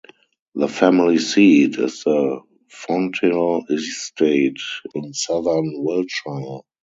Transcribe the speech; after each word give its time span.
The 0.55 0.67
family 0.67 1.19
seat 1.19 1.77
is 1.77 2.05
the 2.05 2.39
Fonthill 2.71 3.65
estate 3.69 4.59
in 4.95 5.13
southern 5.13 5.73
Wiltshire. 5.75 6.61